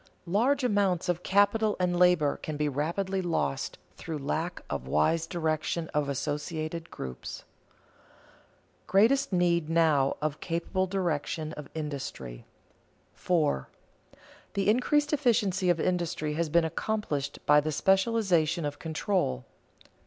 [0.25, 5.89] Large amounts of capital and labor can be rapidly lost through lack of wise direction
[5.93, 7.29] of associated groups.
[7.29, 12.45] [Sidenote: Greatest need now of capable direction of industry]
[13.13, 13.67] 4.
[14.55, 19.45] _The increased efficiency of industry has been accompanied by the specialization of control.